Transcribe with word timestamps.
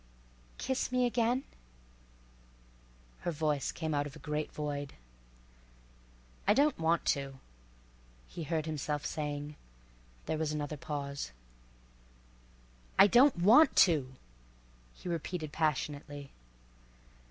"Kiss 0.57 0.91
me 0.91 1.05
again." 1.05 1.43
Her 3.19 3.29
voice 3.31 3.71
came 3.71 3.93
out 3.93 4.07
of 4.07 4.15
a 4.15 4.25
great 4.25 4.51
void. 4.51 4.95
"I 6.47 6.55
don't 6.55 6.79
want 6.79 7.05
to," 7.13 7.37
he 8.27 8.41
heard 8.41 8.65
himself 8.65 9.05
saying. 9.05 9.57
There 10.25 10.39
was 10.39 10.51
another 10.51 10.75
pause. 10.75 11.31
"I 12.97 13.05
don't 13.05 13.37
want 13.37 13.75
to!" 13.75 14.15
he 14.95 15.07
repeated 15.07 15.51
passionately. 15.51 16.31